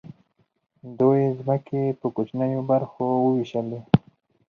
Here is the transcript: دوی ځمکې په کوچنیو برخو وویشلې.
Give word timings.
دوی 0.99 1.19
ځمکې 1.39 1.81
په 1.99 2.07
کوچنیو 2.15 2.67
برخو 2.71 3.05
وویشلې. 3.23 3.79